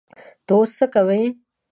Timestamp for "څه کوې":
0.79-1.21